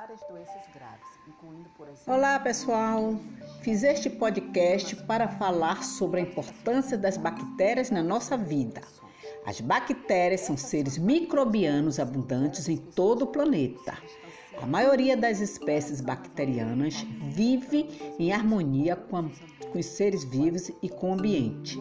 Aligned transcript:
várias 0.00 0.20
doenças 0.28 0.62
graves, 0.72 1.08
incluindo, 1.26 1.68
por 1.70 1.88
exemplo. 1.88 2.14
Olá, 2.14 2.38
pessoal! 2.38 3.16
Fiz 3.62 3.82
este 3.82 4.08
podcast 4.08 4.94
para 4.94 5.26
falar 5.26 5.82
sobre 5.82 6.20
a 6.20 6.22
importância 6.22 6.96
das 6.96 7.16
bactérias 7.16 7.90
na 7.90 8.00
nossa 8.00 8.36
vida. 8.36 8.80
As 9.44 9.60
bactérias 9.60 10.42
são 10.42 10.56
seres 10.56 10.98
microbianos 10.98 11.98
abundantes 11.98 12.68
em 12.68 12.76
todo 12.76 13.22
o 13.22 13.26
planeta. 13.26 13.98
A 14.62 14.66
maioria 14.66 15.16
das 15.16 15.40
espécies 15.40 16.00
bacterianas 16.00 17.04
vive 17.32 18.14
em 18.20 18.32
harmonia 18.32 18.94
com, 18.94 19.16
a, 19.16 19.24
com 19.72 19.78
os 19.80 19.86
seres 19.86 20.22
vivos 20.22 20.70
e 20.80 20.88
com 20.88 21.10
o 21.10 21.14
ambiente. 21.14 21.76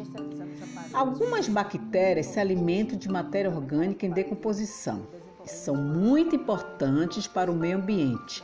Algumas 0.92 1.48
bactérias 1.48 2.26
se 2.26 2.40
alimentam 2.40 2.98
de 2.98 3.10
matéria 3.10 3.52
orgânica 3.52 4.08
em 4.08 4.10
decomposição 4.10 5.06
são 5.52 5.76
muito 5.76 6.36
importantes 6.36 7.28
para 7.28 7.52
o 7.52 7.56
meio 7.56 7.78
ambiente, 7.78 8.44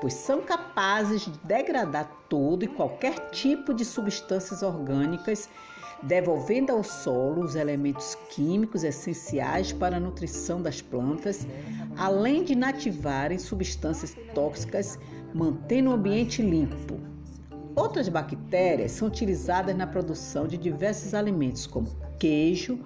pois 0.00 0.14
são 0.14 0.42
capazes 0.42 1.22
de 1.22 1.30
degradar 1.44 2.10
todo 2.28 2.64
e 2.64 2.68
qualquer 2.68 3.30
tipo 3.30 3.72
de 3.72 3.84
substâncias 3.84 4.62
orgânicas, 4.62 5.48
devolvendo 6.02 6.72
ao 6.72 6.82
solo 6.82 7.44
os 7.44 7.54
elementos 7.54 8.16
químicos 8.30 8.82
essenciais 8.82 9.72
para 9.72 9.96
a 9.96 10.00
nutrição 10.00 10.60
das 10.60 10.82
plantas, 10.82 11.46
além 11.96 12.42
de 12.42 12.54
inativarem 12.54 13.38
substâncias 13.38 14.16
tóxicas, 14.34 14.98
mantendo 15.32 15.90
o 15.90 15.92
ambiente 15.92 16.42
limpo. 16.42 17.00
Outras 17.74 18.08
bactérias 18.08 18.92
são 18.92 19.08
utilizadas 19.08 19.74
na 19.74 19.86
produção 19.86 20.46
de 20.46 20.58
diversos 20.58 21.14
alimentos, 21.14 21.66
como 21.66 21.88
queijo, 22.18 22.78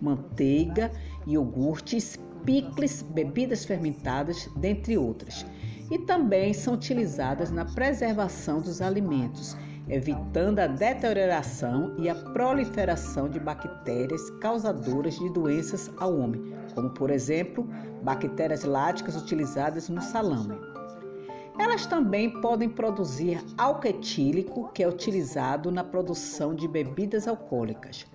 manteiga, 0.00 0.90
iogurtes, 1.26 2.18
picles, 2.44 3.02
bebidas 3.02 3.64
fermentadas, 3.64 4.48
dentre 4.56 4.96
outras. 4.96 5.46
E 5.90 5.98
também 5.98 6.52
são 6.54 6.74
utilizadas 6.74 7.50
na 7.50 7.64
preservação 7.64 8.60
dos 8.60 8.80
alimentos, 8.80 9.56
evitando 9.88 10.58
a 10.60 10.66
deterioração 10.66 11.94
e 11.98 12.08
a 12.08 12.14
proliferação 12.14 13.28
de 13.28 13.38
bactérias 13.38 14.30
causadoras 14.40 15.18
de 15.18 15.28
doenças 15.30 15.90
ao 15.98 16.16
homem, 16.16 16.54
como 16.74 16.90
por 16.90 17.10
exemplo, 17.10 17.68
bactérias 18.02 18.64
láticas 18.64 19.16
utilizadas 19.16 19.88
no 19.88 20.00
salame. 20.00 20.56
Elas 21.58 21.84
também 21.84 22.40
podem 22.40 22.68
produzir 22.68 23.44
álcool 23.58 23.88
etílico, 23.88 24.70
que 24.72 24.82
é 24.82 24.88
utilizado 24.88 25.70
na 25.70 25.84
produção 25.84 26.54
de 26.54 26.66
bebidas 26.66 27.28
alcoólicas. 27.28 28.06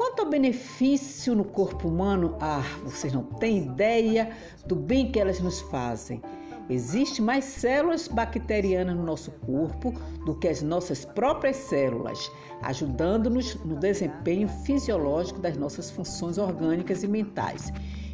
Quanto 0.00 0.20
ao 0.20 0.30
benefício 0.30 1.34
no 1.34 1.44
corpo 1.44 1.86
humano, 1.86 2.34
ah, 2.40 2.64
vocês 2.84 3.12
não 3.12 3.22
têm 3.22 3.58
ideia 3.58 4.30
do 4.64 4.74
bem 4.74 5.12
que 5.12 5.20
elas 5.20 5.40
nos 5.40 5.60
fazem. 5.60 6.22
Existem 6.70 7.22
mais 7.22 7.44
células 7.44 8.08
bacterianas 8.08 8.96
no 8.96 9.04
nosso 9.04 9.30
corpo 9.30 9.92
do 10.24 10.34
que 10.36 10.48
as 10.48 10.62
nossas 10.62 11.04
próprias 11.04 11.56
células, 11.56 12.32
ajudando-nos 12.62 13.56
no 13.56 13.76
desempenho 13.76 14.48
fisiológico 14.48 15.38
das 15.38 15.58
nossas 15.58 15.90
funções 15.90 16.38
orgânicas 16.38 17.02
e 17.02 17.06
mentais 17.06 17.70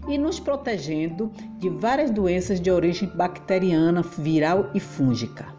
e 0.08 0.18
nos 0.18 0.40
protegendo 0.40 1.30
de 1.58 1.70
várias 1.70 2.10
doenças 2.10 2.60
de 2.60 2.68
origem 2.68 3.08
bacteriana, 3.10 4.02
viral 4.02 4.70
e 4.74 4.80
fúngica. 4.80 5.54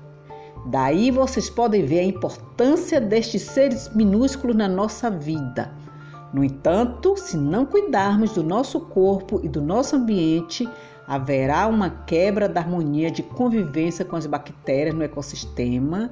Daí 0.65 1.09
vocês 1.09 1.49
podem 1.49 1.85
ver 1.85 1.99
a 1.99 2.03
importância 2.03 2.99
destes 2.99 3.43
seres 3.43 3.89
minúsculos 3.95 4.57
na 4.57 4.67
nossa 4.67 5.09
vida. 5.09 5.86
No 6.33 6.43
entanto, 6.43 7.15
se 7.15 7.37
não 7.37 7.65
cuidarmos 7.65 8.33
do 8.33 8.43
nosso 8.43 8.79
corpo 8.79 9.39
e 9.43 9.47
do 9.47 9.61
nosso 9.61 9.95
ambiente, 9.95 10.67
haverá 11.07 11.67
uma 11.67 11.89
quebra 11.89 12.49
da 12.49 12.59
harmonia 12.59 13.09
de 13.09 13.23
convivência 13.23 14.03
com 14.03 14.15
as 14.15 14.25
bactérias 14.25 14.93
no 14.93 15.03
ecossistema, 15.03 16.11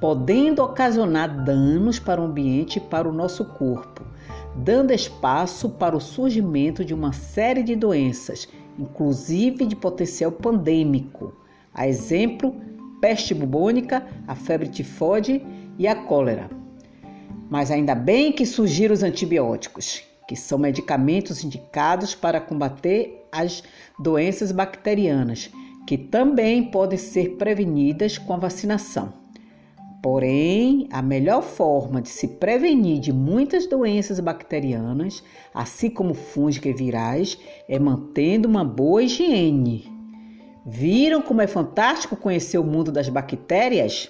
podendo 0.00 0.62
ocasionar 0.62 1.44
danos 1.44 1.98
para 1.98 2.20
o 2.20 2.24
ambiente 2.24 2.76
e 2.76 2.80
para 2.80 3.08
o 3.08 3.12
nosso 3.12 3.44
corpo 3.44 4.04
dando 4.56 4.92
espaço 4.92 5.68
para 5.68 5.96
o 5.96 6.00
surgimento 6.00 6.84
de 6.84 6.94
uma 6.94 7.12
série 7.12 7.62
de 7.62 7.76
doenças, 7.76 8.48
inclusive 8.78 9.66
de 9.66 9.76
potencial 9.76 10.32
pandêmico. 10.32 11.34
A 11.74 11.86
exemplo, 11.86 12.56
peste 13.00 13.34
bubônica, 13.34 14.06
a 14.26 14.34
febre 14.34 14.68
tifoide 14.68 15.44
e 15.78 15.86
a 15.86 15.94
cólera. 15.94 16.48
Mas 17.48 17.70
ainda 17.70 17.94
bem 17.94 18.32
que 18.32 18.44
surgiram 18.44 18.94
os 18.94 19.02
antibióticos, 19.02 20.02
que 20.26 20.34
são 20.34 20.58
medicamentos 20.58 21.44
indicados 21.44 22.14
para 22.14 22.40
combater 22.40 23.24
as 23.30 23.62
doenças 23.98 24.50
bacterianas, 24.50 25.50
que 25.86 25.96
também 25.96 26.64
podem 26.64 26.98
ser 26.98 27.36
prevenidas 27.36 28.18
com 28.18 28.32
a 28.32 28.38
vacinação. 28.38 29.12
Porém, 30.02 30.88
a 30.92 31.02
melhor 31.02 31.42
forma 31.42 32.00
de 32.00 32.08
se 32.08 32.28
prevenir 32.28 33.00
de 33.00 33.12
muitas 33.12 33.66
doenças 33.66 34.20
bacterianas, 34.20 35.22
assim 35.54 35.90
como 35.90 36.14
fúngicas 36.14 36.72
e 36.72 36.76
virais, 36.76 37.38
é 37.68 37.78
mantendo 37.78 38.48
uma 38.48 38.64
boa 38.64 39.02
higiene. 39.02 39.90
Viram 40.64 41.22
como 41.22 41.40
é 41.40 41.46
fantástico 41.46 42.16
conhecer 42.16 42.58
o 42.58 42.64
mundo 42.64 42.92
das 42.92 43.08
bactérias? 43.08 44.08